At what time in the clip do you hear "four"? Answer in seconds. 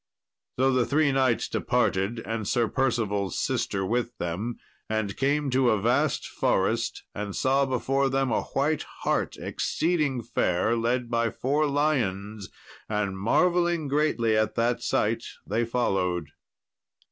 11.29-11.67